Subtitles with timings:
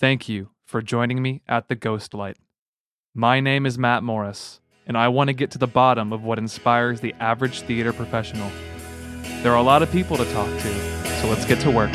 [0.00, 2.38] Thank you for joining me at the Ghost Light.
[3.12, 6.38] My name is Matt Morris, and I want to get to the bottom of what
[6.38, 8.50] inspires the average theater professional.
[9.42, 11.90] There are a lot of people to talk to, so let's get to work.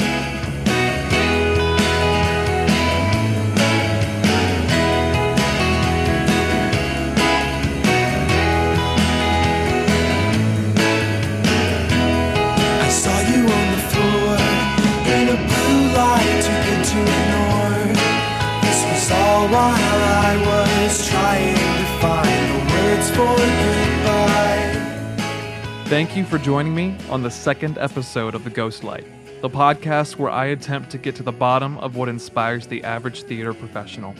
[25.88, 29.06] Thank you for joining me on the second episode of The Ghost Light,
[29.42, 33.24] the podcast where I attempt to get to the bottom of what inspires the average
[33.24, 34.16] theater professional.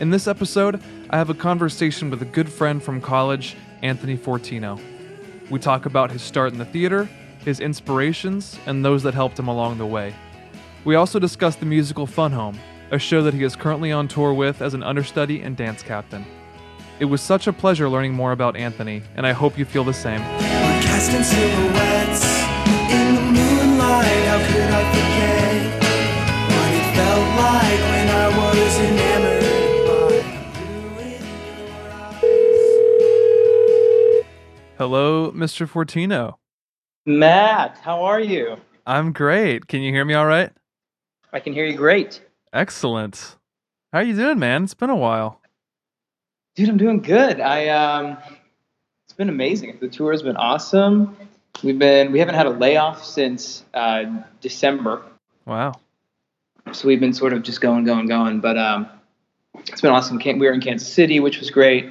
[0.00, 4.80] In this episode, I have a conversation with a good friend from college, Anthony Fortino.
[5.48, 7.08] We talk about his start in the theater,
[7.44, 10.12] his inspirations, and those that helped him along the way.
[10.84, 12.58] We also discuss the musical Fun Home,
[12.90, 16.26] a show that he is currently on tour with as an understudy and dance captain.
[17.00, 19.92] It was such a pleasure learning more about Anthony, and I hope you feel the
[19.92, 20.20] same.
[20.20, 22.24] We're casting silhouettes
[22.92, 24.24] in the moonlight.
[24.26, 25.82] How could I forget
[26.52, 29.42] what it felt like when I was enamored
[29.88, 30.14] by
[30.60, 31.22] in
[31.58, 31.92] your
[34.20, 34.78] eyes?
[34.78, 35.66] Hello, Mr.
[35.66, 36.36] Fortino.
[37.04, 38.58] Matt, how are you?
[38.86, 39.66] I'm great.
[39.66, 40.52] Can you hear me all right?
[41.32, 42.22] I can hear you great.
[42.52, 43.36] Excellent.
[43.92, 44.62] How are you doing, man?
[44.64, 45.41] It's been a while.
[46.54, 47.40] Dude, I'm doing good.
[47.40, 48.18] I um
[49.04, 49.78] it's been amazing.
[49.80, 51.16] The tour has been awesome.
[51.62, 54.04] We've been we haven't had a layoff since uh,
[54.40, 55.02] December.
[55.46, 55.72] Wow.
[56.72, 58.40] So we've been sort of just going, going, going.
[58.40, 58.88] But um
[59.54, 60.18] it's been awesome.
[60.18, 61.84] We were in Kansas City, which was great.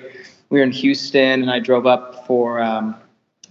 [0.50, 2.96] We were in Houston and I drove up for um,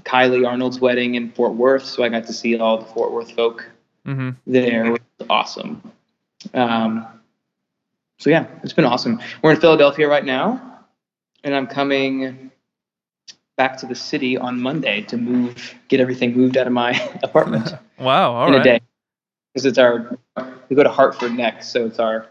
[0.03, 3.33] Kylie Arnold's wedding in Fort Worth, so I got to see all the Fort Worth
[3.33, 3.69] folk
[4.07, 4.31] Mm-hmm.
[4.47, 4.93] there.
[4.93, 5.93] Which was awesome.
[6.55, 7.07] Um,
[8.19, 9.21] so yeah, it's been awesome.
[9.43, 10.70] We're in Philadelphia right now,
[11.45, 12.51] and I'm coming
[13.57, 16.93] back to the city on Monday to move, get everything moved out of my
[17.23, 18.33] apartment Wow.
[18.35, 18.61] All in right.
[18.61, 18.81] a day.
[19.53, 20.17] Because it's our,
[20.69, 22.27] we go to Hartford next, so it's our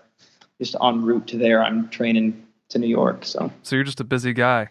[0.59, 1.63] just en route to there.
[1.63, 4.69] I'm training to New York, so So you're just a busy guy.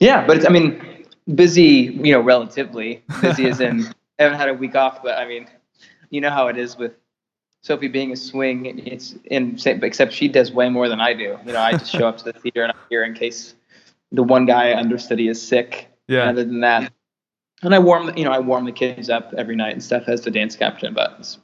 [0.00, 0.26] yeah.
[0.26, 1.62] But it's, I mean, busy,
[2.02, 3.86] you know, relatively busy as in
[4.18, 5.46] I haven't had a week off, but I mean,
[6.10, 6.92] you know how it is with
[7.66, 8.78] Sophie being a swing.
[8.86, 11.36] It's in except she does way more than I do.
[11.44, 13.56] You know, I just show up to the theater and I'm here in case
[14.12, 15.88] the one guy I understudy is sick.
[16.06, 16.28] Yeah.
[16.28, 16.92] Other than that,
[17.62, 20.20] and I warm, you know, I warm the kids up every night and stuff as
[20.20, 20.94] the dance captain.
[20.94, 21.36] But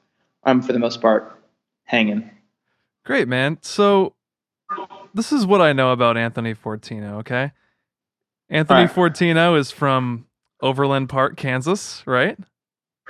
[0.44, 1.42] I'm for the most part
[1.82, 2.30] hanging.
[3.04, 3.58] Great, man.
[3.62, 4.14] So
[5.12, 7.50] this is what I know about Anthony Fortino, okay?
[8.48, 8.94] Anthony right.
[8.94, 10.26] Fortino is from
[10.60, 12.38] Overland Park, Kansas, right?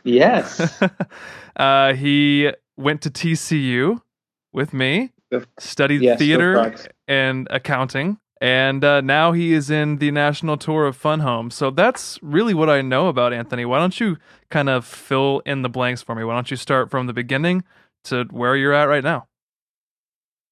[0.03, 0.83] Yes.
[1.57, 2.51] uh, he
[2.83, 4.01] went to TCU
[4.53, 5.13] with me,
[5.59, 6.75] studied Yes, theater
[7.09, 11.49] and accounting, and uh, now he is in the national tour of Fun Home.
[11.51, 13.65] So that's really what I know about Anthony.
[13.65, 14.19] Why don't you
[14.51, 16.25] kind of fill in the blanks for me?
[16.25, 17.63] Why don't you start from the beginning
[18.05, 19.29] to where you're at right now?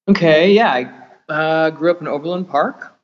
[0.08, 0.72] Okay, yeah.
[1.28, 2.96] I uh, grew up in Overland Park.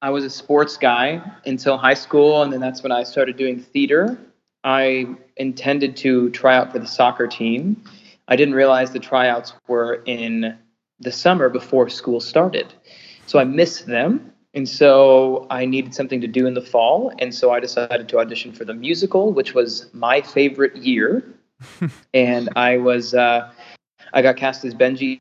[0.00, 3.60] I was a sports guy until high school, and then that's when I started doing
[3.60, 4.18] theater.
[4.64, 7.84] I intended to try out for the soccer team.
[8.32, 10.56] I didn't realize the tryouts were in
[10.98, 12.72] the summer before school started.
[13.26, 14.32] So I missed them.
[14.54, 17.12] And so I needed something to do in the fall.
[17.18, 21.22] And so I decided to audition for the musical, which was my favorite year.
[22.14, 23.52] and I was, uh,
[24.14, 25.18] I got cast as Benjy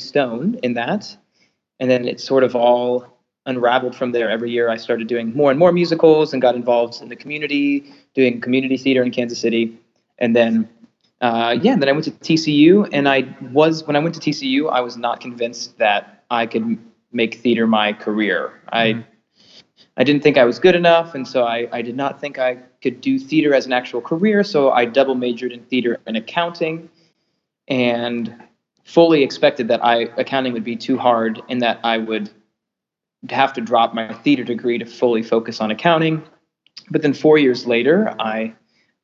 [0.00, 1.16] Stone in that.
[1.78, 3.06] And then it sort of all
[3.46, 4.28] unraveled from there.
[4.28, 7.94] Every year I started doing more and more musicals and got involved in the community,
[8.14, 9.78] doing community theater in Kansas City.
[10.18, 10.68] And then,
[11.20, 12.88] uh, yeah, then I went to TCU.
[12.92, 16.78] And I was, when I went to TCU, I was not convinced that I could
[17.12, 18.60] make theater my career.
[18.72, 19.04] I,
[19.96, 21.14] I didn't think I was good enough.
[21.14, 24.44] And so I, I did not think I could do theater as an actual career.
[24.44, 26.88] So I double majored in theater and accounting.
[27.66, 28.34] And
[28.88, 32.30] fully expected that I accounting would be too hard and that I would
[33.28, 36.22] have to drop my theater degree to fully focus on accounting.
[36.90, 38.54] But then four years later, I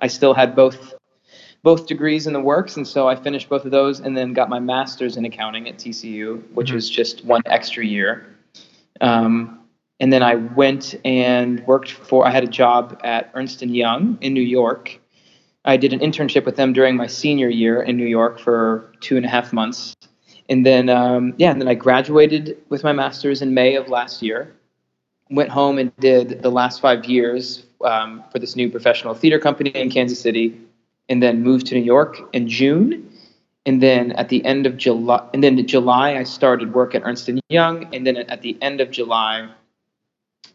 [0.01, 0.95] I still had both
[1.65, 4.51] both degrees in the works, and so I finished both of those, and then got
[4.51, 6.75] my master's in accounting at TCU, which Mhm.
[6.75, 8.27] was just one extra year.
[9.01, 9.59] Um,
[9.99, 12.27] and then I went and worked for.
[12.27, 15.01] I had a job at Ernst and Young in New York.
[15.65, 19.17] I did an internship with them during my senior year in New York for two
[19.17, 19.97] and a half months,
[20.51, 24.23] and then um, yeah, and then I graduated with my master's in May of last
[24.23, 24.53] year.
[25.31, 29.71] Went home and did the last five years um, for this new professional theater company
[29.71, 30.61] in Kansas City,
[31.09, 33.11] and then moved to New York in June.
[33.67, 37.03] and then at the end of July, and then in July, I started work at
[37.05, 39.49] Ernst and Young, and then at the end of July,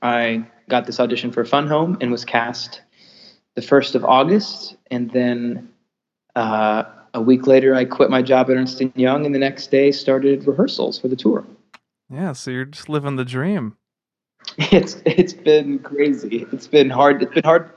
[0.03, 2.81] I got this audition for Fun Home and was cast
[3.55, 5.69] the first of August, and then
[6.35, 6.83] uh,
[7.15, 9.91] a week later, I quit my job at Ernst and Young, and the next day
[9.91, 11.43] started rehearsals for the tour.
[12.11, 13.75] Yeah, so you're just living the dream.
[14.71, 16.45] It's it's been crazy.
[16.51, 17.21] It's been hard.
[17.23, 17.71] It's been hard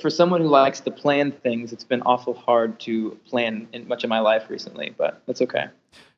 [0.00, 1.72] for someone who likes to plan things.
[1.72, 5.66] It's been awful hard to plan in much of my life recently, but that's okay.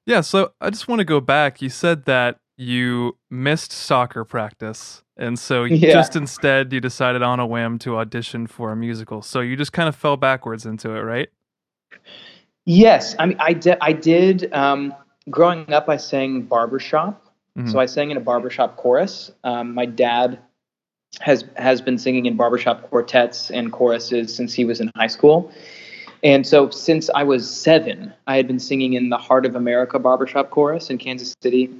[0.07, 1.63] Yeah, so I just want to go back.
[1.63, 5.93] You said that you missed soccer practice, and so you Yeah.
[5.93, 9.23] just instead you decided on a whim to audition for a musical.
[9.23, 11.29] So you just kind of fell backwards into it, right?
[12.65, 13.79] Yes, I mean, I did.
[13.81, 14.53] I did.
[14.53, 14.95] Um,
[15.31, 17.25] growing up, I sang barbershop.
[17.59, 17.71] Mhm.
[17.71, 19.31] So I sang in a barbershop chorus.
[19.45, 20.39] Um, my dad
[21.21, 25.53] has has been singing in barbershop quartets and choruses since he was in high school.
[26.25, 29.99] And so since I was seven, I had been singing in the Heart of America
[29.99, 31.71] barbershop chorus in Kansas City.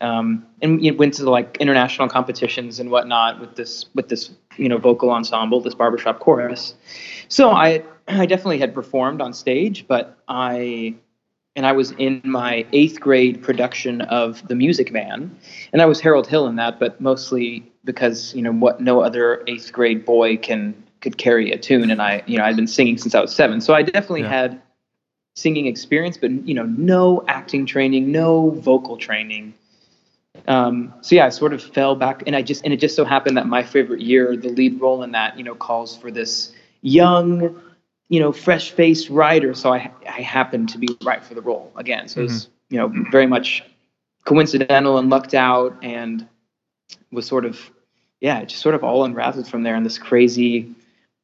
[0.00, 4.76] Um, and went to like international competitions and whatnot with this with this you know
[4.76, 6.74] vocal ensemble, this barbershop chorus.
[7.28, 10.96] So I I definitely had performed on stage, but I
[11.54, 15.36] and I was in my eighth grade production of The Music Man,
[15.72, 19.42] and I was Harold Hill in that, but mostly because you know what no other
[19.46, 22.98] eighth grade boy can could carry a tune, and I you know I'd been singing
[22.98, 24.42] since I was seven, so I definitely Yeah.
[24.42, 24.62] had
[25.34, 29.54] singing experience, but you know no acting training, no vocal training.
[30.48, 33.04] Um, so yeah, I sort of fell back, and I just and it just so
[33.04, 36.52] happened that my favorite year, the lead role in that, you know, calls for this
[36.80, 37.60] young,
[38.08, 39.54] you know, fresh-faced writer.
[39.54, 42.08] So I I happened to be right for the role again.
[42.08, 43.62] So it was you know very much
[44.24, 46.26] coincidental and lucked out, and
[47.10, 47.70] was sort of
[48.22, 49.74] yeah, it just sort of all unraveled from there.
[49.74, 50.72] And this crazy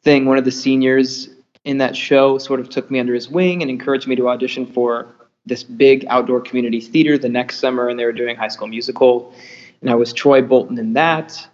[0.02, 1.28] thing, one of the seniors
[1.64, 4.66] in that show sort of took me under his wing and encouraged me to audition
[4.66, 5.06] for
[5.46, 9.32] this big outdoor community theater the next summer, and they were doing High School Musical,
[9.80, 11.48] and I was Troy Bolton in that,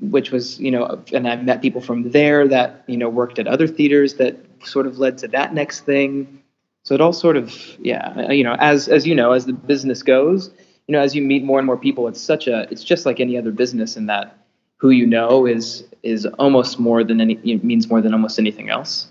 [0.00, 3.46] which was you know, and I met people from there that you know worked at
[3.46, 6.42] other theaters that sort of led to that next thing.
[6.84, 10.02] So it all sort of yeah, you know, as as you know, as the business
[10.02, 10.50] goes,
[10.86, 13.20] you know, as you meet more and more people, it's such a it's just like
[13.20, 14.38] any other business in that
[14.76, 19.08] who you know is is almost more than any means more than almost anything else.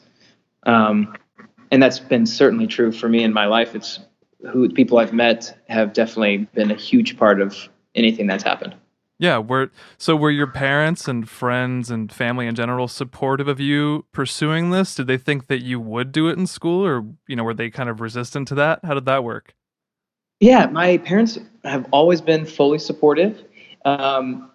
[0.64, 1.16] Um,
[1.72, 3.76] and that's been certainly true for me in my life.
[3.76, 4.00] It's
[4.52, 8.76] who people I've met have definitely been a huge part of anything that's happened.
[9.18, 14.06] Yeah, were so were your parents and friends and family in general supportive of you
[14.12, 14.96] pursuing this?
[14.96, 17.70] Did they think that you would do it in school or you know, were they
[17.70, 18.80] kind of resistant to that?
[18.84, 19.54] How did that work?
[20.40, 23.44] Yeah, my parents have always been fully supportive.
[23.86, 24.52] Um,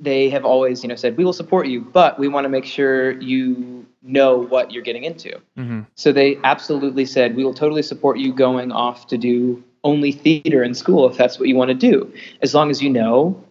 [0.00, 2.64] they have always, you know, said we will support you, but we want to make
[2.64, 5.40] sure you know what you're getting into.
[5.56, 10.12] hmm So they absolutely said, we will totally support you going off to do only
[10.12, 12.12] theater in school if that's what you want to do,
[12.42, 13.42] as long as you know,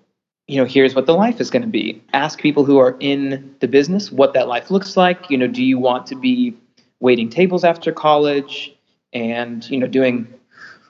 [0.48, 2.02] you know, here's what the life is going to be.
[2.12, 5.30] Ask people who are in the business what that life looks like.
[5.30, 6.56] You know, do you want to be
[7.00, 8.76] waiting tables after college
[9.14, 10.28] and, you know, doing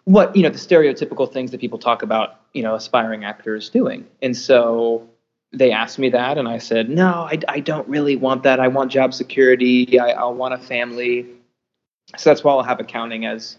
[0.05, 4.05] what, you know, the stereotypical things that people talk about, you know, aspiring actors doing.
[4.21, 5.07] And so
[5.53, 8.59] they asked me that, and I said, no, I, I don't really want that.
[8.59, 9.99] I want job security.
[9.99, 11.27] I, I want a family.
[12.17, 13.57] So that's why I'll have accounting as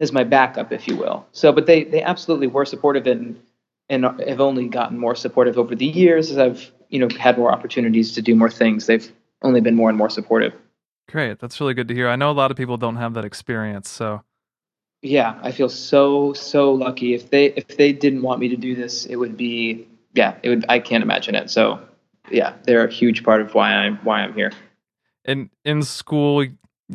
[0.00, 1.26] as my backup, if you will.
[1.32, 3.40] So, but they they absolutely were supportive and
[3.88, 7.50] and have only gotten more supportive over the years as I've you know had more
[7.50, 8.86] opportunities to do more things.
[8.86, 9.10] They've
[9.42, 10.52] only been more and more supportive.
[11.08, 11.38] Great.
[11.38, 12.08] That's really good to hear.
[12.08, 14.22] I know a lot of people don't have that experience, so
[15.04, 17.14] Yeah, I feel so so lucky.
[17.14, 20.50] If they if they didn't want me to do this, it would be yeah, it
[20.50, 20.66] would.
[20.70, 21.50] I can't imagine it.
[21.50, 21.80] So
[22.30, 24.52] yeah, they're a huge part of why I'm why I'm here.
[25.26, 26.46] in in school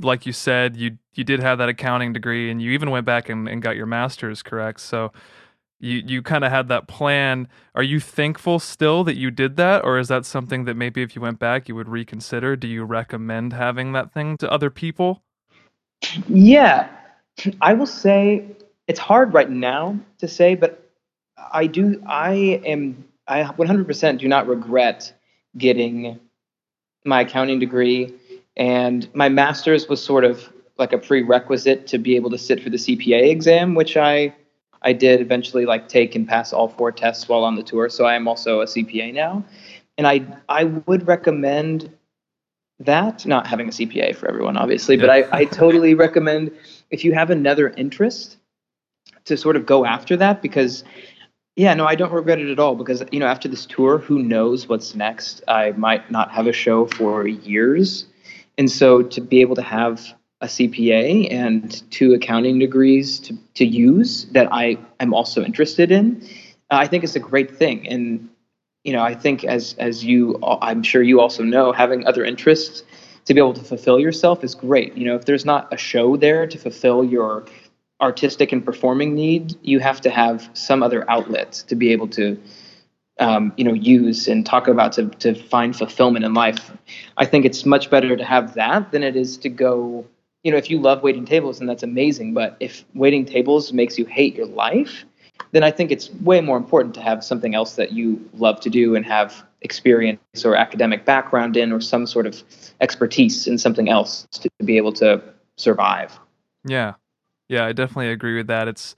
[0.01, 3.29] like you said you you did have that accounting degree and you even went back
[3.29, 5.11] and, and got your master's correct so
[5.79, 9.83] you you kind of had that plan are you thankful still that you did that
[9.85, 12.83] or is that something that maybe if you went back you would reconsider do you
[12.85, 15.23] recommend having that thing to other people
[16.27, 16.89] Yeah,
[17.61, 18.45] I will say
[18.87, 20.89] it's hard right now to say, but
[21.53, 22.01] I do.
[22.07, 23.05] I am.
[23.27, 25.13] I 100% do not regret
[25.57, 26.19] getting
[27.05, 28.13] my accounting degree,
[28.57, 32.69] and my master's was sort of like a prerequisite to be able to sit for
[32.69, 34.33] the CPA exam, which I
[34.81, 37.89] I did eventually like take and pass all four tests while on the tour.
[37.89, 39.43] So I am also a CPA now,
[39.97, 41.91] and I I would recommend
[42.79, 46.51] that not having a CPA for everyone, obviously, but I, I totally recommend
[46.89, 48.37] if you have another interest
[49.25, 50.83] to sort of go after that because
[51.55, 54.23] yeah, no, I don't regret it at all because you know after this tour, who
[54.23, 55.41] knows what's next?
[55.47, 58.05] I might not have a show for years,
[58.57, 63.65] and so to be able to have a CPA and two accounting degrees to, to
[63.65, 66.25] use that I am also interested in,
[66.69, 67.87] I think it's a great thing.
[67.87, 68.29] And
[68.89, 72.81] you know, I think as as you, I'm sure you also know, having other interests
[73.25, 74.97] to be able to fulfill yourself is great.
[74.97, 77.45] You know, if there's not a show there to fulfill your
[78.01, 82.41] artistic and performing need, you have to have some other outlet to be able to,
[83.19, 86.71] um, you know, use and talk about to, to find fulfillment in life.
[87.15, 90.03] I think it's much better to have that than it is to go,
[90.41, 92.33] you know, if you love waiting tables, then that's amazing.
[92.33, 95.05] But if waiting tables makes you hate your life,
[95.51, 98.69] then I think it's way more important to have something else that you love to
[98.69, 102.43] do and have experience or academic background in or some sort of
[102.81, 105.21] expertise in something else to be able to
[105.57, 106.17] survive.
[106.65, 106.93] Yeah.
[107.47, 108.67] Yeah, I definitely agree with that.
[108.67, 108.95] It's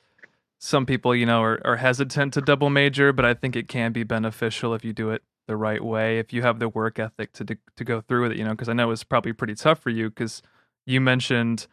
[0.60, 3.92] some people, you know, are, are hesitant to double major, but I think it can
[3.94, 6.20] be beneficial if you do it the right way.
[6.20, 8.70] If you have the work ethic to to go through with it, you know, because
[8.70, 10.42] I know it's probably pretty tough for you because
[10.86, 11.68] you mentioned,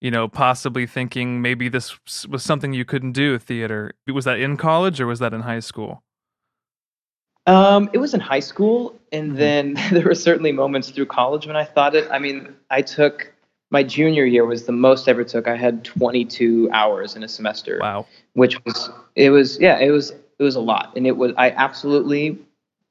[0.00, 1.98] you know, possibly thinking maybe this
[2.28, 3.92] was something you couldn't do theater.
[4.12, 6.02] Was that in college or was that in high school?
[7.46, 9.36] Um, it was in high school, and mm-hmm.
[9.36, 12.08] then there were certainly moments through college when I thought it.
[12.10, 13.32] I mean, I took
[13.70, 15.48] my junior year was the most I ever took.
[15.48, 17.78] I had 22 hours in a semester.
[17.80, 18.06] Wow.
[18.34, 21.50] Which was it was yeah it was it was a lot, and it was I
[21.50, 22.38] absolutely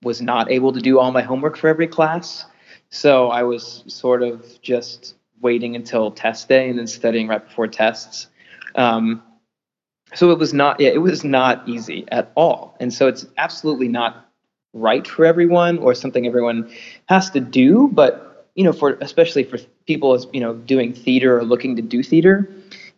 [0.03, 2.45] was not able to do all my homework for every class,
[2.89, 7.67] so I was sort of just waiting until test day and then studying right before
[7.67, 8.27] tests.
[8.75, 9.21] Um,
[10.15, 13.87] so it was not yeah, it was not easy at all, and so it's absolutely
[13.87, 14.29] not
[14.73, 16.71] right for everyone or something everyone
[17.07, 19.57] has to do, but you know, for especially for
[19.87, 22.49] people as you know doing theater or looking to do theater,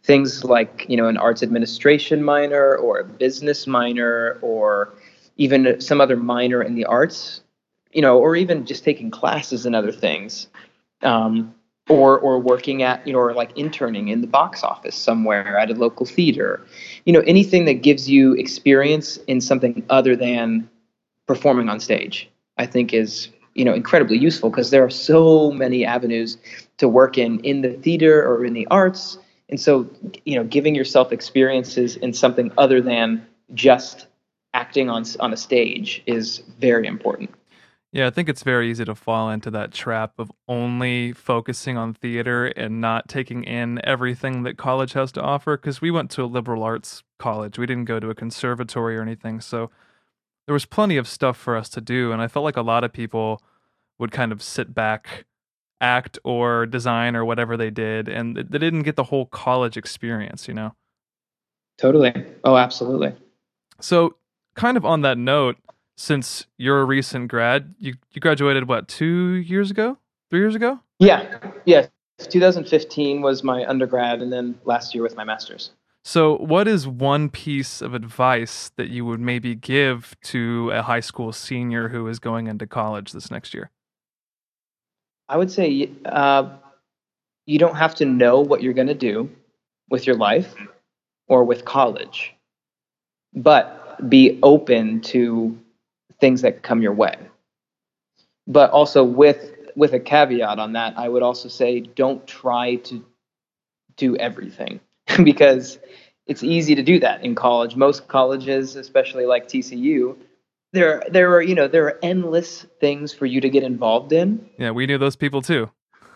[0.03, 4.93] things like you know an arts administration minor or a business minor or
[5.37, 7.41] even some other minor in the arts,
[7.91, 10.47] you know, or even just taking classes and other things,
[11.01, 11.54] um,
[11.89, 15.69] or or working at you know or like interning in the box office somewhere at
[15.69, 16.65] a local theater,
[17.05, 20.67] you know, anything that gives you experience in something other than
[21.27, 25.85] performing on stage, I think is you know incredibly useful because there are so many
[25.85, 26.37] avenues
[26.77, 29.19] to work in in the theater or in the arts.
[29.49, 29.87] And so
[30.25, 34.07] you know giving yourself experiences in something other than just
[34.55, 37.29] acting on on a stage is very important
[37.95, 41.93] yeah i think it's very easy to fall into that trap of only focusing on
[41.93, 46.23] theater and not taking in everything that college has to offer because we went to
[46.23, 47.57] a liberal arts college.
[47.57, 49.71] We didn't go to a conservatory or anything so
[50.45, 52.83] there was plenty of stuff for us to do and i felt like a lot
[52.83, 53.41] of people
[53.97, 55.25] would kind of sit back
[55.79, 60.47] act or design or whatever they did and they didn't get the whole college experience
[60.47, 60.75] you know?
[61.77, 62.13] Totally.
[62.43, 63.13] Oh absolutely.
[63.81, 64.15] So
[64.55, 65.57] kind of on that note
[65.95, 67.73] since you're a recent grad.
[67.79, 69.97] You, you graduated what two years ago?
[70.29, 70.79] Three years ago?
[70.99, 71.39] Yeah.
[71.65, 71.87] Yeah.
[72.19, 75.71] 2015 was my undergrad and then last year with my master's.
[76.03, 80.99] So, what is one piece of advice that you would maybe give to a high
[80.99, 83.71] school senior who is going into college this next year?
[85.27, 86.57] I would say uh,
[87.47, 89.29] you don't have to know what you're going to do
[89.89, 90.53] with your life
[91.27, 92.35] or with college,
[93.33, 95.57] but be open to
[96.19, 97.15] things that come your way.
[98.47, 103.03] But also with with a caveat on that, I would also say don't try to
[103.97, 104.79] do everything
[105.23, 105.79] because
[106.27, 107.75] it's easy to do that in college.
[107.75, 110.15] Most colleges, especially like TCU,
[110.73, 114.47] there there are you know there are endless things for you to get involved in.
[114.57, 115.69] Yeah, we knew those people too.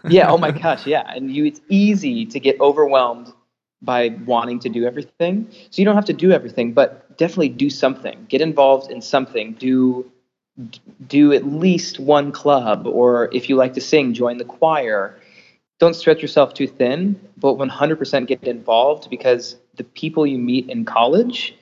[0.08, 0.30] yeah.
[0.30, 0.86] Oh my gosh.
[0.86, 3.34] Yeah, and you it's easy to get overwhelmed
[3.82, 5.48] by wanting to do everything.
[5.70, 8.26] So you don't have to do everything, but definitely do something.
[8.30, 9.54] Get involved in something.
[9.54, 10.12] Do
[11.08, 15.16] do at least one club, or if you like to sing, join the choir
[15.80, 20.86] don't stretch yourself too thin, but 100% get involved because the people you meet in
[20.86, 21.56] college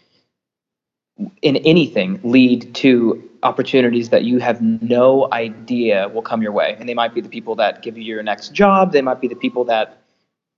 [1.42, 6.76] in anything lead to opportunities that you have no idea will come your way.
[6.80, 9.28] And they might be the people that give you your next job, they might be
[9.28, 10.02] the people that,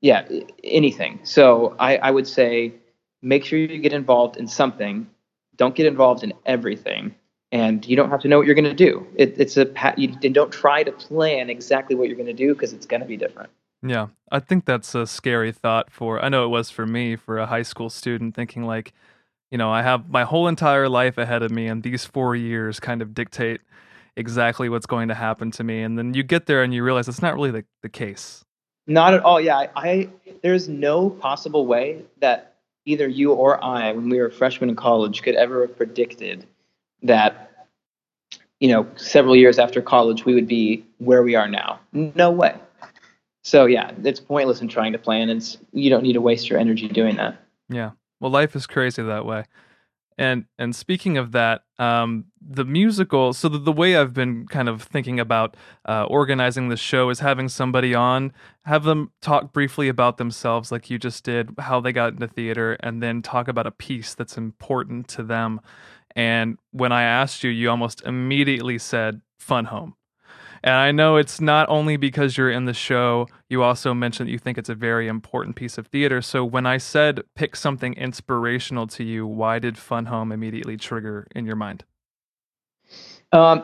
[0.02, 0.28] yeah,
[0.64, 1.20] anything.
[1.24, 2.74] So I, I would say
[3.22, 5.10] make sure you get involved in something.
[5.56, 7.16] Don't get involved in everything
[7.52, 9.06] and you don't have to know what you're going to do.
[9.16, 12.74] It, it's a you don't try to plan exactly what you're going to do because
[12.74, 13.50] it's going to be different.
[13.82, 16.24] Yeah, I think that's a scary thought for.
[16.24, 18.94] I know it was for me for a high school student thinking like,
[19.52, 22.80] you know, I have my whole entire life ahead of me, and these four years
[22.80, 23.62] kind of dictate
[24.16, 25.82] exactly what's going to happen to me.
[25.82, 28.44] And then you get there and you realize it's not really the, the case.
[28.90, 29.40] Not at all.
[29.40, 30.10] Yeah, I, I
[30.42, 32.56] there's no possible way that
[32.86, 36.46] either you or I, when we were freshmen in college, could ever have predicted
[37.04, 37.68] that
[38.60, 42.56] you know several years after college we would be where we are now no way
[43.42, 45.30] So yeah, it's pointless in trying to plan.
[45.30, 47.38] It's you don't need to waste your energy doing that.
[47.70, 47.92] Yeah.
[48.20, 49.46] Well, life is crazy that way.
[50.20, 53.32] And and speaking of that, um, the musical.
[53.32, 55.56] So the, the way I've been kind of thinking about
[55.88, 58.34] uh, organizing the show is having somebody on,
[58.66, 62.76] have them talk briefly about themselves, like you just did, how they got into theater,
[62.82, 65.62] and then talk about a piece that's important to them.
[66.18, 69.96] And when I asked you, you almost immediately said "Fun Home."
[70.64, 74.32] And I know it's not only because you're in the show, you also mentioned that
[74.32, 76.22] you think it's a very important piece of theater.
[76.22, 81.28] So when I said pick something inspirational to you, why did Fun Home immediately trigger
[81.36, 81.84] in your mind?
[83.32, 83.64] Um,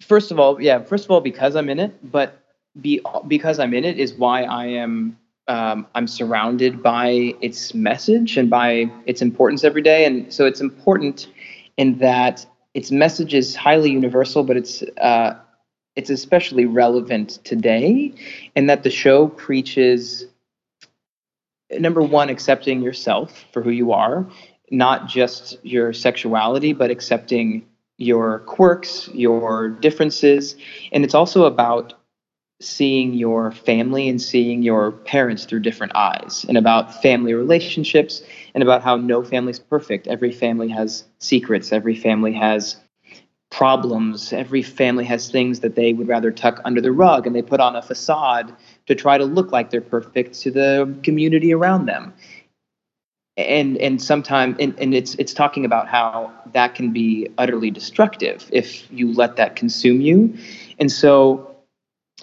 [0.00, 2.42] first of all, yeah, first of all, because I'm in it, but
[2.80, 5.18] be, because I'm in it is why I am
[5.48, 10.04] um, I'm surrounded by its message and by its importance every day.
[10.04, 11.26] And so it's important
[11.78, 15.34] in that its message is highly universal, but it's uh,
[15.98, 18.14] it's especially relevant today,
[18.54, 20.26] and that the show preaches
[21.72, 24.24] number one, accepting yourself for who you are,
[24.70, 30.54] not just your sexuality, but accepting your quirks, your differences.
[30.92, 31.94] And it's also about
[32.60, 38.22] seeing your family and seeing your parents through different eyes, and about family relationships,
[38.54, 40.06] and about how no family's perfect.
[40.06, 42.76] Every family has secrets, every family has
[43.50, 44.32] problems.
[44.32, 47.60] Every family has things that they would rather tuck under the rug and they put
[47.60, 48.54] on a facade
[48.86, 52.12] to try to look like they're perfect to the community around them.
[53.36, 58.48] And and sometimes and, and it's it's talking about how that can be utterly destructive
[58.52, 60.36] if you let that consume you.
[60.80, 61.56] And so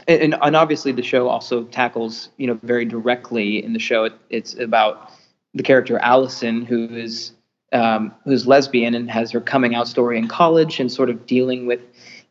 [0.10, 4.14] and, and obviously the show also tackles, you know, very directly in the show it,
[4.30, 5.10] it's about
[5.54, 7.32] the character Alison who is
[7.76, 11.66] um, who's lesbian and has her coming out story in college and sort of dealing
[11.66, 11.82] with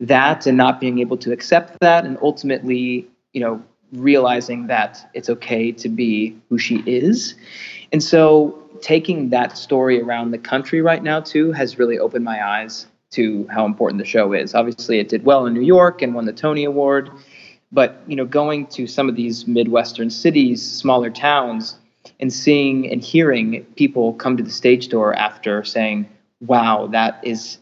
[0.01, 5.31] that and not being able to accept that and ultimately you know realizing that it's
[5.31, 7.37] okay to be who she is.
[7.93, 12.45] And so taking that story around the country right now too has really opened my
[12.45, 14.55] eyes to how important the show is.
[14.55, 17.11] Obviously it did well in new york and won the tony award
[17.75, 21.77] but you know going to some of these midwestern cities smaller towns
[22.21, 26.09] and seeing and hearing people come to the stage door after saying,
[26.41, 27.59] wow, that is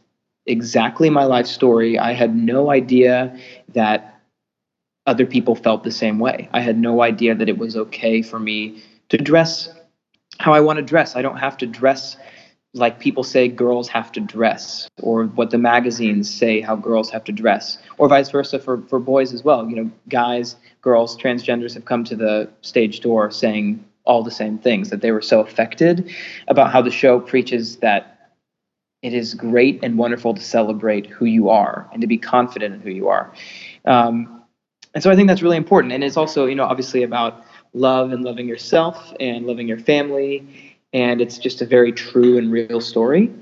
[0.46, 1.98] exactly my life story.
[1.98, 3.38] I had no idea
[3.74, 4.20] that
[5.06, 6.48] other people felt the same way.
[6.52, 9.68] I had no idea that it was okay for me to dress
[10.38, 11.16] how I want to dress.
[11.16, 12.16] I don't have to dress
[12.74, 17.24] like people say girls have to dress or what the magazines say how girls have
[17.24, 21.74] to dress or vice versa for, for boys as well you know guys girls transgenders
[21.74, 25.40] have come to the stage door saying all the same things that they were so
[25.40, 26.10] affected
[26.48, 28.30] about how the show preaches that
[29.02, 32.80] it is great and wonderful to celebrate who you are and to be confident in
[32.80, 33.32] who you are.
[33.84, 34.42] Um,
[34.94, 35.92] and so i think that's really important.
[35.92, 40.76] And it's also you know obviously about love and loving yourself and loving your family.
[40.92, 43.32] And it's just a very true and real story.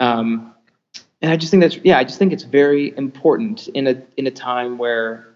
[0.00, 0.52] Um,
[1.22, 4.26] and i just think that's yeah i just think it's very important in a in
[4.26, 5.34] a time where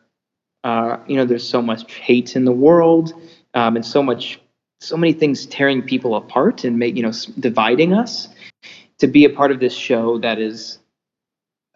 [0.63, 3.15] uh, you know there's so much hate in the world
[3.55, 4.40] um, and so much
[4.81, 8.29] so many things tearing people apart and make you know dividing us
[8.99, 10.79] to be a part of this show that is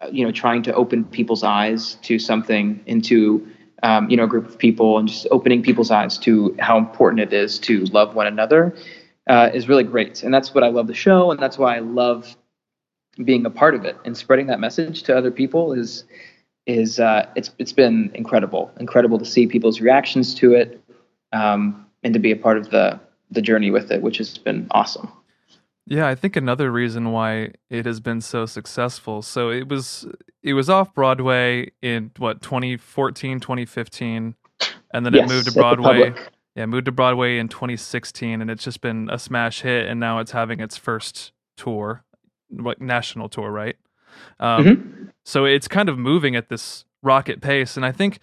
[0.01, 3.47] uh, you know trying to open people's eyes to something into
[3.83, 7.19] um, you know a group of people and just opening people's eyes to how important
[7.21, 8.75] it is to love one another
[9.27, 10.23] uh, is really great.
[10.23, 12.35] And that's what i love the show and that's why i love
[13.23, 13.97] being a part of it.
[14.05, 16.03] And spreading that message to other people is
[16.65, 18.71] is uh, it's it's been incredible.
[18.79, 20.81] Incredible to see people's reactions to it.
[21.31, 22.97] Um, and to be a part of the
[23.31, 25.11] the journey with it, which has been awesome.
[25.87, 29.21] Yeah, I think another reason why it has been so successful.
[29.21, 30.07] So it was
[30.41, 34.35] it was off Broadway in what 2014, 2015
[34.93, 36.13] and then yes, it moved to Broadway.
[36.55, 40.19] Yeah, moved to Broadway in 2016 and it's just been a smash hit and now
[40.19, 42.05] it's having its first tour,
[42.49, 43.75] like national tour, right?
[44.39, 45.05] Um, mm-hmm.
[45.25, 47.77] so it's kind of moving at this rocket pace.
[47.77, 48.19] And I think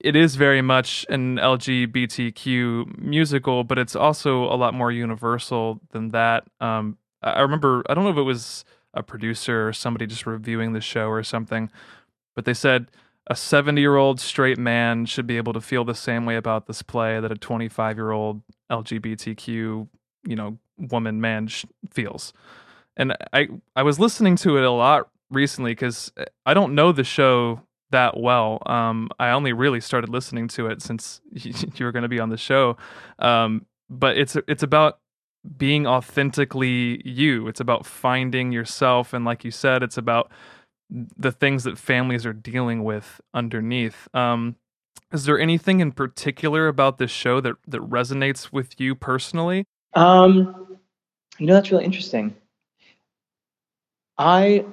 [0.00, 6.10] it is very much an LGBTQ musical, but it's also a lot more universal than
[6.10, 6.44] that.
[6.60, 8.64] Um, I remember, I don't know if it was
[8.94, 11.70] a producer or somebody just reviewing the show or something,
[12.36, 12.86] but they said
[13.26, 16.66] a 70 year old straight man should be able to feel the same way about
[16.66, 22.32] this play that a 25 year old LGBTQ, you know, woman man sh- feels.
[22.96, 26.12] And I, I was listening to it a lot recently because
[26.46, 28.62] I don't know the show that well.
[28.66, 32.28] Um, I only really started listening to it since you were going to be on
[32.28, 32.76] the show.
[33.18, 34.98] Um, but it's it's about
[35.56, 37.48] being authentically you.
[37.48, 40.30] It's about finding yourself, and like you said, it's about
[40.90, 44.08] the things that families are dealing with underneath.
[44.14, 44.56] Um,
[45.12, 49.64] Is there anything in particular about this show that that resonates with you personally?
[49.94, 50.78] Um,
[51.38, 52.34] you know, that's really interesting.
[54.18, 54.64] I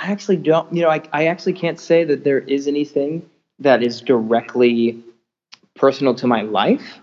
[0.00, 3.82] I actually don't, you know, I, I actually can't say that there is anything that
[3.82, 5.04] is directly
[5.76, 7.00] personal to my life,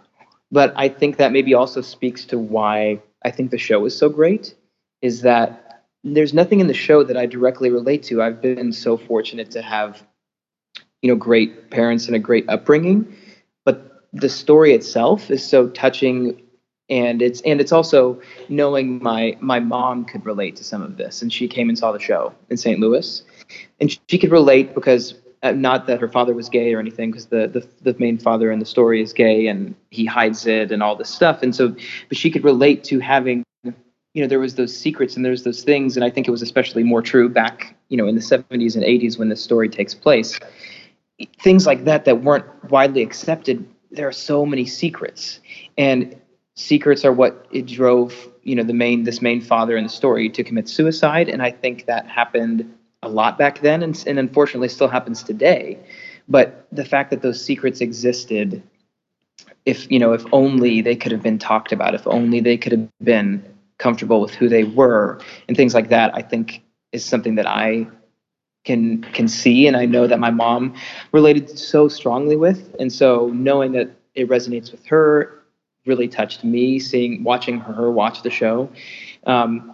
[0.51, 4.09] but I think that maybe also speaks to why I think the show is so
[4.09, 4.55] great
[5.03, 8.23] is that there's nothing in the show that I directly relate to.
[8.23, 10.01] I've been so fortunate to have,
[11.03, 13.15] you know, great parents and a great upbringing,
[13.63, 16.41] but the story itself is so touching
[16.89, 18.19] and it's and it's also
[18.49, 21.21] knowing my my mom could relate to some of this.
[21.21, 23.23] And she came and saw the show in st louis.
[23.79, 27.27] And she could relate because uh, not that her father was gay or anything because
[27.27, 30.81] the, the the main father in the story is gay and he hides it and
[30.81, 31.43] all this stuff.
[31.43, 31.75] And so
[32.07, 35.63] but she could relate to having you know there was those secrets and there's those
[35.63, 35.97] things.
[35.97, 38.83] And i think it was especially more true back you know in the 70s and
[38.83, 40.39] 80s when this story takes place.
[41.41, 45.39] Things like that that weren't widely accepted there are so many secrets.
[45.77, 46.19] And
[46.57, 50.29] secrets are what it drove you know the main this main father in the story
[50.29, 54.69] to commit suicide and i think that happened a lot back then and, and unfortunately
[54.69, 55.77] still happens today.
[56.27, 58.61] But the fact that those secrets existed
[59.65, 62.71] if you know if only they could have been talked about if only they could
[62.71, 63.43] have been
[63.77, 67.85] comfortable with who they were and things like that i think is something that i
[68.65, 70.73] can can see and i know that my mom
[71.11, 72.75] related so strongly with.
[72.79, 75.36] And so knowing that it resonates with her
[75.87, 78.69] really touched me seeing watching her watch the show.
[79.25, 79.73] Um,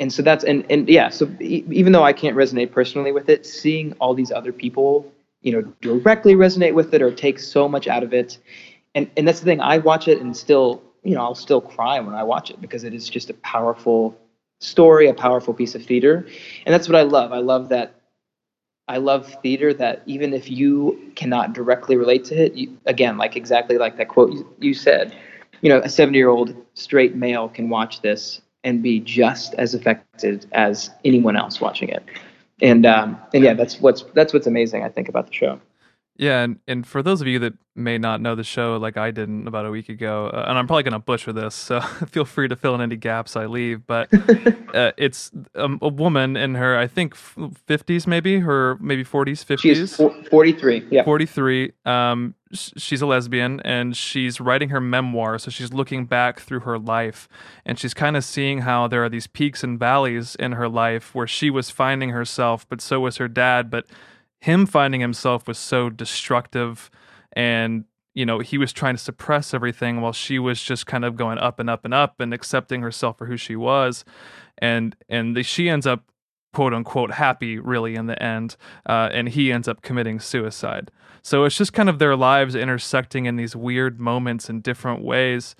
[0.00, 3.28] and so that's and and yeah so e- even though i can't resonate personally with
[3.28, 7.68] it seeing all these other people you know directly resonate with it or take so
[7.68, 8.38] much out of it
[8.94, 11.98] and and that's the thing i watch it and still you know i'll still cry
[11.98, 14.16] when i watch it because it is just a powerful
[14.60, 16.26] story a powerful piece of theater.
[16.66, 17.32] And that's what i love.
[17.32, 17.94] I love that
[18.88, 23.36] I love theater that even if you cannot directly relate to it, you, again, like
[23.36, 25.14] exactly like that quote you, you said,
[25.60, 29.74] you know, a 70 year old straight male can watch this and be just as
[29.74, 32.04] affected as anyone else watching it.
[32.60, 35.60] And um, and yeah, that's what's that's what's amazing I think about the show.
[36.18, 39.12] Yeah, and, and for those of you that may not know the show like I
[39.12, 42.24] didn't about a week ago, uh, and I'm probably going to butcher this, so feel
[42.24, 43.86] free to fill in any gaps I leave.
[43.86, 44.08] But
[44.74, 49.60] uh, it's um, a woman in her, I think, 50s maybe, her maybe 40s, 50s.
[49.60, 49.96] She's
[50.28, 51.04] 43, yeah.
[51.04, 51.72] 43.
[51.84, 55.38] Um, she's a lesbian and she's writing her memoir.
[55.38, 57.28] So she's looking back through her life
[57.64, 61.14] and she's kind of seeing how there are these peaks and valleys in her life
[61.14, 63.70] where she was finding herself, but so was her dad.
[63.70, 63.86] But
[64.40, 66.90] him finding himself was so destructive
[67.32, 71.16] and you know he was trying to suppress everything while she was just kind of
[71.16, 74.04] going up and up and up and accepting herself for who she was.
[74.58, 76.10] And and the, she ends up
[76.52, 78.56] quote unquote happy really in the end
[78.88, 80.90] uh, and he ends up committing suicide.
[81.22, 85.54] So it's just kind of their lives intersecting in these weird moments in different ways.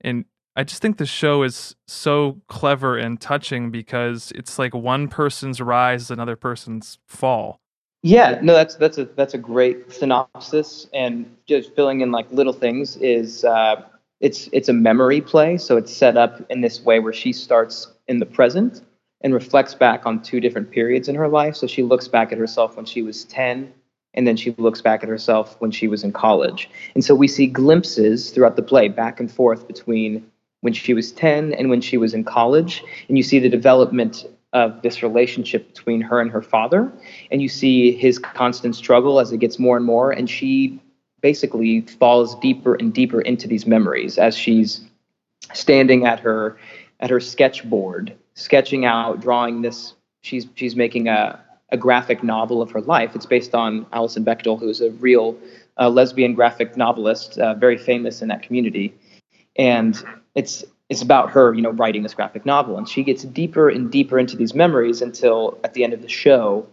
[0.00, 5.08] And I just think the show is so clever and touching because it's like one
[5.08, 7.60] person's rise, is another person's fall.
[8.04, 12.52] Yeah, no, that's that's a that's a great synopsis, and just filling in like little
[12.52, 13.82] things is uh,
[14.20, 17.90] it's it's a memory play, so it's set up in this way where she starts
[18.06, 18.82] in the present
[19.22, 21.56] and reflects back on two different periods in her life.
[21.56, 23.72] So she looks back at herself when she was ten,
[24.12, 27.26] and then she looks back at herself when she was in college, and so we
[27.26, 31.80] see glimpses throughout the play back and forth between when she was ten and when
[31.80, 36.30] she was in college, and you see the development of this relationship between her and
[36.30, 36.90] her father.
[37.30, 40.12] And you see his constant struggle as it gets more and more.
[40.12, 40.80] And she
[41.20, 44.80] basically falls deeper and deeper into these memories as she's
[45.52, 46.56] standing at her
[47.00, 49.94] at her sketchboard, sketching out, drawing this.
[50.22, 51.40] She's she's making a
[51.70, 53.16] a graphic novel of her life.
[53.16, 55.36] It's based on Alison Bechdel, who's a real
[55.80, 58.94] uh, lesbian graphic novelist, uh, very famous in that community.
[59.56, 60.00] And
[60.34, 60.64] it's
[60.94, 62.78] it's about her, you know, writing this graphic novel.
[62.78, 66.08] And she gets deeper and deeper into these memories until at the end of the
[66.08, 66.66] show,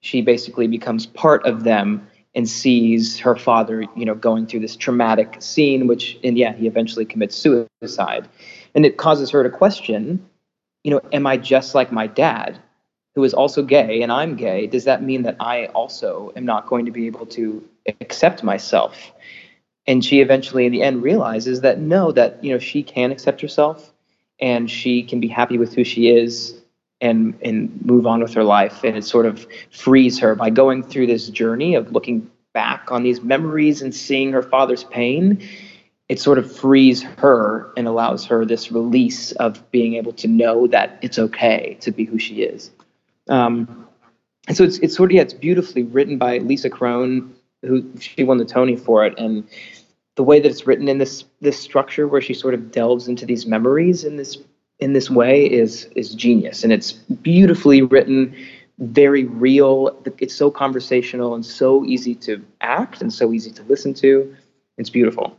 [0.00, 4.74] she basically becomes part of them and sees her father, you know, going through this
[4.74, 8.28] traumatic scene, which, and yeah, he eventually commits suicide.
[8.74, 10.28] And it causes her to question,
[10.82, 12.58] you know, am I just like my dad,
[13.14, 14.66] who is also gay and I'm gay?
[14.66, 17.62] Does that mean that I also am not going to be able to
[18.00, 19.12] accept myself?
[19.86, 23.40] And she eventually in the end realizes that no that you know she can accept
[23.40, 23.92] herself
[24.40, 26.54] and she can be happy with who she is
[27.00, 28.84] and and move on with her life.
[28.84, 33.02] And it sort of frees her by going through this journey of looking back on
[33.02, 35.46] these memories and seeing her father's pain.
[36.08, 40.66] It sort of frees her and allows her this release of being able to know
[40.66, 42.70] that it's okay to be who she is.
[43.28, 43.88] Um,
[44.46, 48.24] and so it's, it's sort of yeah it's beautifully written by Lisa Kron who she
[48.24, 49.46] won the Tony for it, and
[50.16, 53.26] the way that it's written in this this structure where she sort of delves into
[53.26, 54.38] these memories in this
[54.78, 58.34] in this way is is genius, and it's beautifully written,
[58.78, 59.96] very real.
[60.18, 64.34] It's so conversational and so easy to act and so easy to listen to.
[64.78, 65.38] It's beautiful.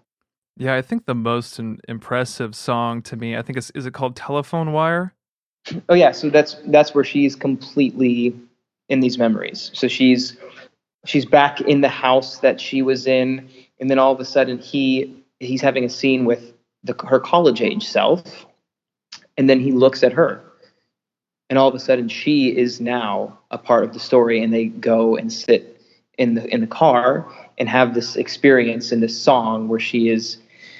[0.55, 4.15] Yeah, I think the most impressive song to me, I think it's is it called
[4.15, 5.13] Telephone Wire?
[5.89, 8.35] Oh yeah, so that's that's where she's completely
[8.89, 9.71] in these memories.
[9.73, 10.37] So she's
[11.05, 14.57] she's back in the house that she was in, and then all of a sudden
[14.57, 18.45] he he's having a scene with the, her college age self,
[19.37, 20.41] and then he looks at her,
[21.49, 24.65] and all of a sudden she is now a part of the story, and they
[24.65, 25.81] go and sit
[26.17, 30.37] in the in the car and have this experience in this song where she is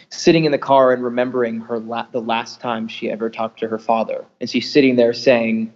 [0.10, 3.68] sitting in the car and remembering her la- the last time she ever talked to
[3.68, 5.74] her father, and she's sitting there saying,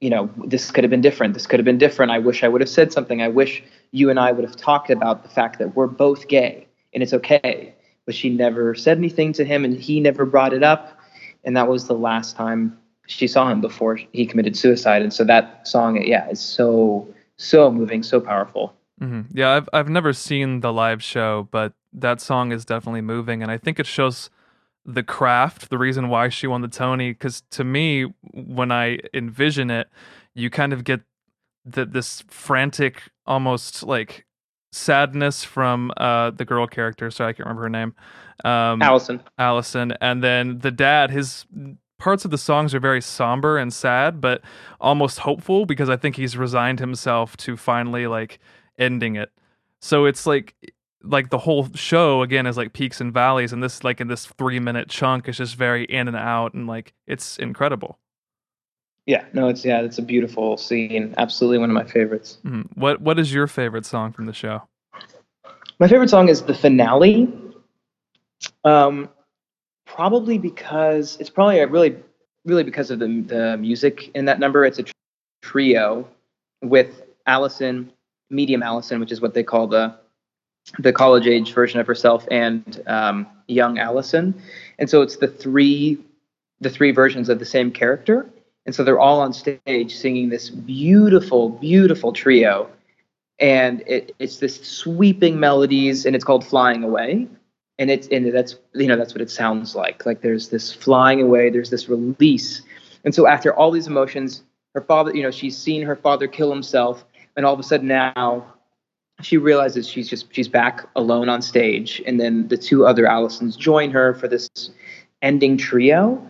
[0.00, 1.34] you know, this could have been different.
[1.34, 2.12] This could have been different.
[2.12, 3.20] I wish I would have said something.
[3.20, 6.66] I wish you and I would have talked about the fact that we're both gay
[6.92, 7.74] and it's okay.
[8.06, 10.98] But she never said anything to him and he never brought it up.
[11.44, 15.02] And that was the last time she saw him before he committed suicide.
[15.02, 18.74] And so that song, yeah, is so, so moving, so powerful.
[19.00, 19.36] Mm-hmm.
[19.36, 23.50] Yeah, I've I've never seen the live show, but that song is definitely moving, and
[23.50, 24.28] I think it shows
[24.84, 27.12] the craft, the reason why she won the Tony.
[27.12, 29.88] Because to me, when I envision it,
[30.34, 31.00] you kind of get
[31.64, 34.26] the, this frantic, almost like
[34.72, 37.10] sadness from uh, the girl character.
[37.10, 37.94] So I can't remember her name.
[38.44, 39.22] Um, Alison.
[39.38, 41.10] Alison, and then the dad.
[41.10, 41.46] His
[41.98, 44.42] parts of the songs are very somber and sad, but
[44.80, 48.40] almost hopeful because I think he's resigned himself to finally like
[48.78, 49.30] ending it.
[49.80, 50.54] So it's like
[51.02, 54.26] like the whole show again is like peaks and valleys and this like in this
[54.26, 57.98] 3 minute chunk is just very in and out and like it's incredible.
[59.10, 61.16] Yeah, no, it's yeah, it's a beautiful scene.
[61.18, 62.38] Absolutely one of my favorites.
[62.44, 62.68] Mhm.
[62.76, 64.62] What what is your favorite song from the show?
[65.80, 67.28] My favorite song is the finale.
[68.62, 69.08] Um,
[69.84, 71.96] probably because it's probably a really,
[72.44, 74.64] really because of the the music in that number.
[74.64, 74.84] It's a
[75.42, 76.06] trio
[76.62, 77.90] with Alison,
[78.30, 79.92] medium Alison, which is what they call the
[80.78, 84.40] the college age version of herself, and um, young Alison.
[84.78, 85.98] And so it's the three
[86.60, 88.30] the three versions of the same character.
[88.70, 92.70] And so they're all on stage singing this beautiful, beautiful trio.
[93.40, 97.26] And it, it's this sweeping melodies, and it's called "Flying Away."
[97.80, 100.06] And it's and that's you know that's what it sounds like.
[100.06, 102.62] Like there's this flying away, there's this release.
[103.04, 104.44] And so after all these emotions,
[104.76, 107.04] her father, you know, she's seen her father kill himself,
[107.36, 108.54] and all of a sudden now
[109.20, 113.56] she realizes she's just she's back alone on stage and then the two other alisons
[113.56, 114.48] join her for this
[115.22, 116.24] ending trio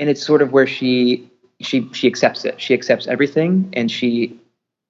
[0.00, 1.30] and it's sort of where she
[1.66, 4.38] she she accepts it she accepts everything and she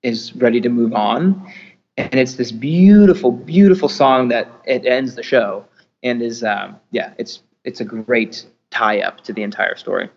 [0.03, 1.53] is ready to move on
[1.97, 5.65] and it's this beautiful beautiful song that it ends the show
[6.03, 10.09] and is um yeah it's it's a great tie up to the entire story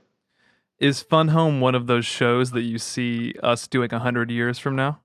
[0.80, 4.60] Is Fun Home one of those shows that you see us doing a 100 years
[4.60, 5.00] from now?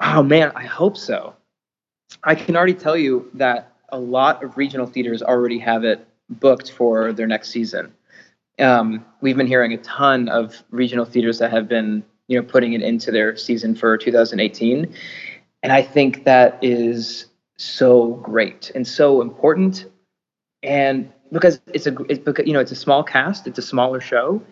[0.00, 1.34] Oh man, I hope so.
[2.24, 6.72] I can already tell you that a lot of regional theaters already have it booked
[6.72, 7.92] for their next season.
[8.62, 12.72] Um, we've been hearing a ton of regional theaters that have been, you know, putting
[12.72, 14.94] it into their season for 2018,
[15.62, 19.86] and I think that is so great and so important.
[20.62, 24.00] And because it's a, it's because you know, it's a small cast, it's a smaller
[24.00, 24.42] show,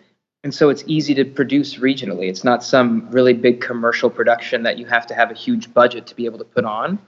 [0.43, 2.27] and so it's easy to produce regionally.
[2.27, 6.07] It's not some really big commercial production that you have to have a huge budget
[6.07, 6.99] to be able to put on.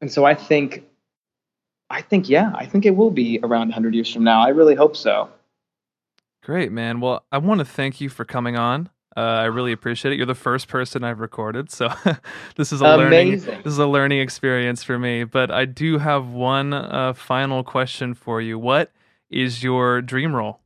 [0.00, 0.84] And so I think,
[1.90, 4.40] I think, yeah, I think it will be around 100 years from now.
[4.40, 5.28] I really hope so.
[6.48, 7.00] Great, man.
[7.00, 8.88] Well, I want to thank you for coming on.
[9.14, 10.16] Uh, I really appreciate it.
[10.16, 11.92] You're the first person I've recorded, so
[12.56, 15.24] this is a learning this is a learning experience for me.
[15.24, 18.58] But I do have one uh, final question for you.
[18.58, 18.92] What
[19.28, 20.60] is your dream role?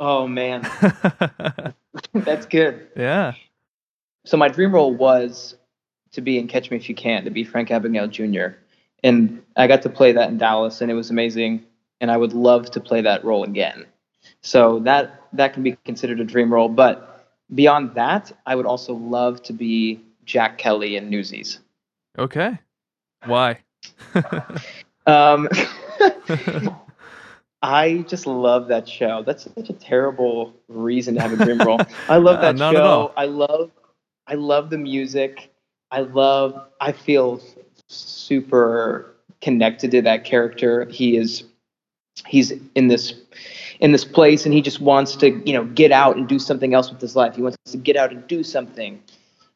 [0.00, 0.62] Oh man,
[2.14, 2.88] that's good.
[2.96, 3.34] yeah.
[4.24, 5.56] So my dream role was
[6.12, 8.56] to be in Catch Me If You Can, to be Frank Abagnale Jr.
[9.04, 11.66] And I got to play that in Dallas, and it was amazing.
[12.00, 13.84] And I would love to play that role again.
[14.42, 16.68] So that that can be considered a dream role.
[16.68, 21.58] But beyond that, I would also love to be Jack Kelly in Newsies.
[22.18, 22.58] Okay.
[23.26, 23.58] Why?
[25.08, 25.48] Um,
[27.62, 29.22] I just love that show.
[29.24, 31.80] That's such a terrible reason to have a dream role.
[32.08, 33.12] I love Uh, that at show.
[33.16, 33.70] I love,
[34.26, 35.52] I love the music.
[35.90, 36.60] I love.
[36.80, 37.40] I feel
[37.88, 40.84] super connected to that character.
[40.86, 41.44] He is,
[42.26, 43.14] he's in this,
[43.80, 46.74] in this place, and he just wants to, you know, get out and do something
[46.74, 47.36] else with his life.
[47.36, 49.02] He wants to get out and do something,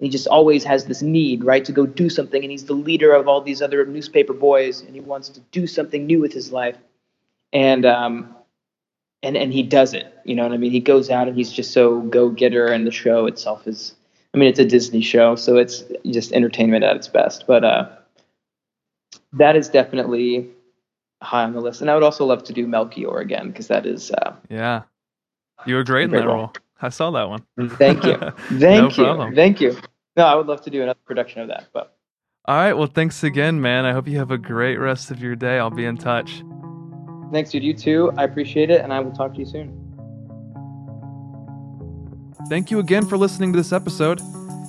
[0.00, 2.42] he just always has this need, right, to go do something.
[2.42, 5.66] And he's the leader of all these other newspaper boys, and he wants to do
[5.66, 6.76] something new with his life.
[7.52, 8.34] And um,
[9.22, 10.12] and and he does it.
[10.24, 10.70] You know what I mean?
[10.70, 13.94] He goes out and he's just so go getter, and the show itself is.
[14.32, 17.44] I mean, it's a Disney show, so it's just entertainment at its best.
[17.48, 17.88] But uh,
[19.32, 20.48] that is definitely
[21.22, 21.80] high on the list.
[21.80, 24.10] And I would also love to do Melchior again because that is.
[24.10, 24.82] Uh, Yeah.
[25.66, 26.52] You were great in that role.
[26.80, 27.42] I saw that one.
[27.76, 29.34] thank you, No thank you, problem.
[29.34, 29.76] thank you.
[30.16, 31.66] No, I would love to do another production of that.
[31.74, 31.94] But
[32.46, 32.72] All right.
[32.72, 33.84] Well, thanks again, man.
[33.84, 35.58] I hope you have a great rest of your day.
[35.58, 36.42] I'll be in touch.
[37.30, 37.62] thanks, dude.
[37.62, 38.10] You too.
[38.16, 39.76] I appreciate it, and I will talk to you soon.
[42.48, 44.20] Thank you again for listening to this episode.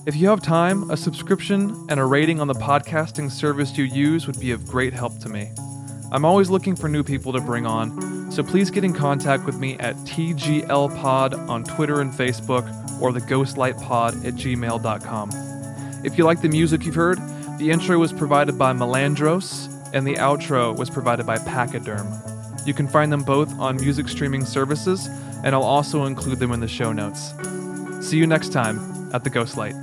[0.05, 4.27] If you have time, a subscription and a rating on the podcasting service you use
[4.27, 5.51] would be of great help to me.
[6.11, 9.57] I'm always looking for new people to bring on, so please get in contact with
[9.57, 12.67] me at TGLPod on Twitter and Facebook
[13.01, 15.29] or the Ghostlightpod at gmail.com.
[16.03, 17.17] If you like the music you've heard,
[17.59, 22.67] the intro was provided by Malandros and the outro was provided by Pachyderm.
[22.67, 25.07] You can find them both on music streaming services,
[25.43, 27.33] and I'll also include them in the show notes.
[28.05, 29.75] See you next time at the Ghost Light.